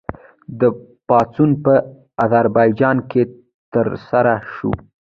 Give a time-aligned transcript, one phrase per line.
[0.59, 0.69] دا
[1.07, 1.73] پاڅون په
[2.23, 3.21] اذربایجان کې
[3.73, 4.71] ترسره شو.